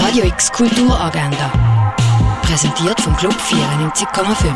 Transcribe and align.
Radio 0.00 0.24
X 0.24 0.52
Kulturagenda. 0.52 1.50
Präsentiert 2.42 3.00
vom 3.00 3.16
Club 3.16 3.34
94,5. 3.34 4.54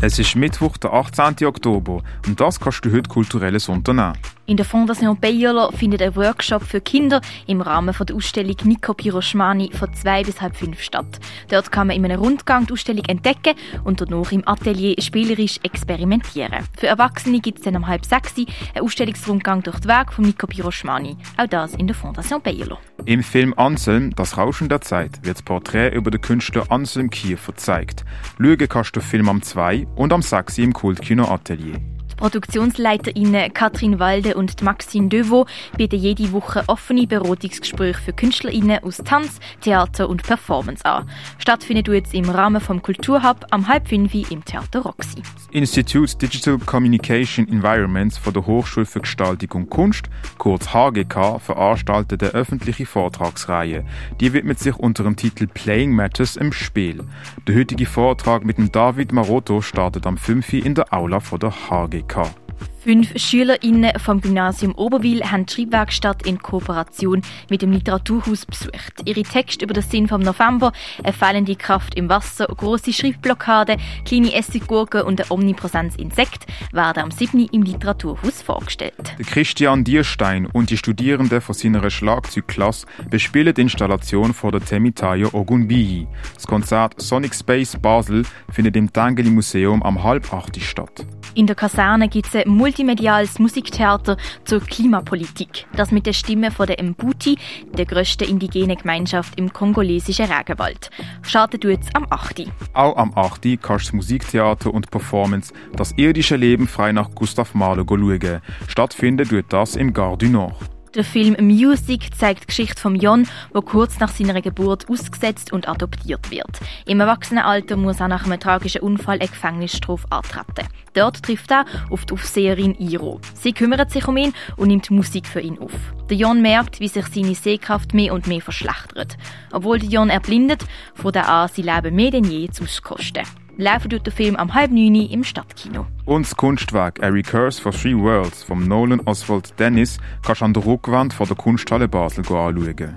Es 0.00 0.18
ist 0.18 0.34
Mittwoch, 0.34 0.78
der 0.78 0.94
18. 0.94 1.46
Oktober 1.46 2.02
und 2.26 2.40
das 2.40 2.58
kannst 2.58 2.84
du 2.84 2.90
heute 2.90 3.08
kulturelles 3.08 3.68
unternehmen. 3.68 4.16
In 4.46 4.56
der 4.56 4.64
Fondation 4.64 5.18
Bayerler 5.20 5.72
findet 5.72 6.00
ein 6.00 6.16
Workshop 6.16 6.62
für 6.62 6.80
Kinder 6.80 7.20
im 7.46 7.60
Rahmen 7.60 7.94
der 7.98 8.16
Ausstellung 8.16 8.56
Nico 8.64 8.94
Piroschmani 8.94 9.72
von 9.72 9.92
zwei 9.92 10.22
bis 10.22 10.40
halb 10.40 10.56
fünf 10.56 10.80
statt. 10.80 11.20
Dort 11.48 11.70
kann 11.70 11.88
man 11.88 11.96
in 11.96 12.04
einem 12.04 12.20
Rundgang 12.20 12.66
die 12.66 12.72
Ausstellung 12.72 13.04
entdecken 13.04 13.54
und 13.84 14.00
danach 14.00 14.32
im 14.32 14.46
Atelier 14.48 14.94
spielerisch 15.00 15.60
experimentieren. 15.64 16.64
Für 16.78 16.86
Erwachsene 16.86 17.40
gibt 17.40 17.58
es 17.58 17.64
dann 17.64 17.76
um 17.76 17.86
halb 17.86 18.06
sechs 18.06 18.34
einen 18.36 18.46
Ausstellungsrundgang 18.84 19.62
durch 19.62 19.76
das 19.76 19.86
Werk 19.88 20.14
von 20.14 20.24
Nico 20.24 20.46
Piroschmani. 20.46 21.16
Auch 21.36 21.46
das 21.46 21.74
in 21.74 21.86
der 21.86 21.96
Fondation 21.96 22.40
Bayerler. 22.40 22.78
Im 23.06 23.22
Film 23.22 23.54
Anselm, 23.56 24.16
das 24.16 24.36
Rauschen 24.36 24.68
der 24.68 24.80
Zeit, 24.80 25.24
wird 25.24 25.36
das 25.36 25.42
Porträt 25.44 25.94
über 25.94 26.10
den 26.10 26.20
Künstler 26.20 26.72
Anselm 26.72 27.08
Kiefer 27.08 27.52
gezeigt. 27.52 28.04
Schauen 28.36 28.68
kannst 28.68 28.96
du 28.96 29.00
Film 29.00 29.28
am 29.28 29.42
2 29.42 29.86
und 29.94 30.12
am 30.12 30.22
6 30.22 30.58
im 30.58 30.72
Kultkino 30.72 31.24
Atelier. 31.32 31.80
ProduktionsleiterInnen 32.16 33.52
Katrin 33.52 33.98
Walde 33.98 34.34
und 34.34 34.62
Maxine 34.62 35.08
Deveau 35.08 35.46
bieten 35.76 35.98
jede 35.98 36.32
Woche 36.32 36.64
offene 36.66 37.06
Beratungsgespräche 37.06 38.00
für 38.00 38.12
KünstlerInnen 38.12 38.82
aus 38.82 38.98
Tanz, 38.98 39.38
Theater 39.60 40.08
und 40.08 40.22
Performance 40.22 40.84
an. 40.84 41.08
Stattfindet 41.38 41.88
jetzt 41.88 42.14
im 42.14 42.28
Rahmen 42.28 42.60
vom 42.60 42.82
Kulturhub 42.82 43.46
am 43.50 43.68
halb 43.68 43.88
fünf 43.88 44.14
im 44.14 44.44
Theater 44.44 44.80
Roxy. 44.80 45.22
Das 45.22 45.48
Institut 45.50 46.20
Digital 46.22 46.58
Communication 46.58 47.46
Environments 47.48 48.16
von 48.16 48.32
der 48.32 48.46
Hochschule 48.46 48.86
für 48.86 49.00
Gestaltung 49.00 49.62
und 49.62 49.70
Kunst, 49.70 50.06
kurz 50.38 50.72
HGK, 50.72 51.38
veranstaltet 51.40 52.22
eine 52.22 52.32
öffentliche 52.32 52.86
Vortragsreihe. 52.86 53.84
Die 54.20 54.32
widmet 54.32 54.58
sich 54.58 54.76
unter 54.76 55.04
dem 55.04 55.16
Titel 55.16 55.46
Playing 55.46 55.92
Matters 55.92 56.36
im 56.36 56.52
Spiel. 56.52 57.04
Der 57.46 57.56
heutige 57.56 57.86
Vortrag 57.86 58.44
mit 58.44 58.58
dem 58.58 58.72
David 58.72 59.12
Marotto 59.12 59.60
startet 59.60 60.06
am 60.06 60.16
5 60.16 60.52
in 60.54 60.74
der 60.74 60.92
Aula 60.94 61.20
von 61.20 61.40
der 61.40 61.52
HGK. 61.70 62.05
gmail.com. 62.06 62.45
Fünf 62.86 63.18
SchülerInnen 63.18 63.98
vom 63.98 64.20
Gymnasium 64.20 64.72
Oberwil 64.76 65.24
haben 65.24 65.44
die 65.44 65.54
Schreibwerkstatt 65.54 66.24
in 66.24 66.38
Kooperation 66.38 67.20
mit 67.50 67.60
dem 67.60 67.72
Literaturhaus 67.72 68.46
besucht. 68.46 69.02
Ihre 69.04 69.24
Texte 69.24 69.64
über 69.64 69.74
den 69.74 69.82
Sinn 69.82 70.06
vom 70.06 70.20
November, 70.20 70.70
eine 71.02 71.12
fehlende 71.12 71.56
Kraft 71.56 71.96
im 71.96 72.08
Wasser, 72.08 72.46
große 72.46 72.92
Schreibblockade, 72.92 73.78
kleine 74.04 74.32
Essiggurken 74.32 75.02
und 75.02 75.20
ein 75.20 75.26
omnipräsentes 75.30 75.96
Insekt 75.96 76.46
werden 76.70 77.02
am 77.02 77.10
7. 77.10 77.48
im 77.50 77.62
Literaturhaus 77.62 78.40
vorgestellt. 78.40 79.16
Christian 79.26 79.82
Dierstein 79.82 80.46
und 80.46 80.70
die 80.70 80.76
Studierenden 80.76 81.40
von 81.40 81.56
seiner 81.56 81.90
Schlagzeugklasse 81.90 82.86
bespielen 83.10 83.52
die 83.52 83.62
Installation 83.62 84.32
vor 84.32 84.52
der 84.52 84.64
Temitayo 84.64 85.30
Ogunbiyi. 85.32 86.06
Das 86.36 86.46
Konzert 86.46 87.02
Sonic 87.02 87.34
Space 87.34 87.76
Basel 87.82 88.22
findet 88.52 88.76
im 88.76 88.92
Tangeli 88.92 89.30
Museum 89.30 89.82
am 89.82 90.04
halb 90.04 90.32
acht 90.32 90.56
statt. 90.62 91.04
In 91.36 91.46
der 91.46 91.54
Kaserne 91.54 92.08
gibt 92.08 92.28
es 92.28 92.34
ein 92.34 92.50
multimediales 92.76 93.38
Musiktheater 93.38 94.18
zur 94.44 94.60
Klimapolitik. 94.60 95.66
Das 95.76 95.92
mit 95.92 96.04
der 96.04 96.12
Stimme 96.12 96.50
von 96.50 96.66
der 96.66 96.82
Mbuti, 96.82 97.38
der 97.76 97.86
grössten 97.86 98.28
indigenen 98.28 98.76
Gemeinschaft 98.76 99.38
im 99.38 99.50
kongolesischen 99.50 100.26
Regenwald. 100.26 100.90
Startet 101.22 101.64
jetzt 101.64 101.96
am 101.96 102.06
8. 102.10 102.44
Auch 102.74 102.96
am 102.96 103.16
8. 103.16 103.58
kannst 103.62 103.86
du 103.86 103.90
das 103.90 103.92
Musiktheater 103.94 104.74
und 104.74 104.90
Performance 104.90 105.54
Das 105.74 105.92
irdische 105.96 106.36
Leben 106.36 106.68
frei 106.68 106.92
nach 106.92 107.10
Gustav 107.14 107.54
Mahler 107.54 107.84
schauen. 107.88 108.42
Stattfindet 108.68 109.30
wird 109.30 109.46
das 109.50 109.76
im 109.76 109.94
Gare 109.94 110.18
du 110.18 110.28
Nord. 110.28 110.75
Der 110.96 111.04
Film 111.04 111.36
Music 111.40 112.08
zeigt 112.16 112.44
die 112.44 112.46
Geschichte 112.46 112.80
von 112.80 112.96
Jon, 112.96 113.28
der 113.54 113.60
kurz 113.60 114.00
nach 114.00 114.08
seiner 114.08 114.40
Geburt 114.40 114.88
ausgesetzt 114.88 115.52
und 115.52 115.68
adoptiert 115.68 116.30
wird. 116.30 116.58
Im 116.86 117.00
Erwachsenenalter 117.00 117.76
muss 117.76 118.00
er 118.00 118.08
nach 118.08 118.24
einem 118.24 118.40
tragischen 118.40 118.80
Unfall 118.80 119.18
eine 119.18 119.28
Gefängnisstrafe 119.28 120.10
antreten. 120.10 120.66
Dort 120.94 121.22
trifft 121.22 121.50
er 121.50 121.66
auf 121.90 122.06
die 122.06 122.14
Aufseherin 122.14 122.74
Iro. 122.76 123.20
Sie 123.34 123.52
kümmert 123.52 123.90
sich 123.90 124.08
um 124.08 124.16
ihn 124.16 124.32
und 124.56 124.68
nimmt 124.68 124.90
Musik 124.90 125.26
für 125.26 125.40
ihn 125.40 125.58
auf. 125.58 125.72
Der 126.08 126.16
Jon 126.16 126.40
merkt, 126.40 126.80
wie 126.80 126.88
sich 126.88 127.06
seine 127.08 127.34
Sehkraft 127.34 127.92
mehr 127.92 128.14
und 128.14 128.26
mehr 128.26 128.40
verschlechtert. 128.40 129.18
Obwohl 129.52 129.78
der 129.78 129.90
Jon 129.90 130.08
erblindet, 130.08 130.64
fängt 130.94 131.16
er 131.16 131.28
an, 131.28 131.50
sein 131.54 131.66
Leben 131.66 131.94
mehr 131.94 132.10
denn 132.10 132.24
je 132.24 132.48
zu 132.48 132.64
kosten. 132.82 133.26
Laufen 133.58 133.88
der 133.88 134.12
Film 134.12 134.36
am 134.36 134.54
halb 134.54 134.70
neun 134.70 134.94
im 134.94 135.24
Stadtkino. 135.24 135.86
Und 136.04 136.26
das 136.26 136.36
Kunstwerk 136.36 137.02
A 137.02 137.08
Recurse 137.08 137.60
for 137.60 137.72
Three 137.72 137.96
Worlds 137.96 138.44
von 138.44 138.68
Nolan 138.68 139.00
Oswald 139.06 139.58
Dennis 139.58 139.98
kannst 140.24 140.42
du 140.42 140.44
an 140.44 140.52
der 140.52 140.66
Rückwand 140.66 141.14
von 141.14 141.26
der 141.26 141.36
Kunsthalle 141.36 141.88
Basel 141.88 142.20
anschauen. 142.20 142.94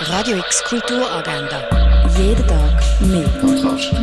Radio 0.00 0.36
X 0.38 0.64
Kulturagenda. 0.64 2.08
Jeden 2.18 2.46
Tag 2.46 2.82
mehr. 3.00 3.28
Kontrast. 3.40 3.94